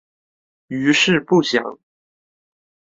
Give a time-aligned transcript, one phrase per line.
[0.69, 1.77] 余事不详。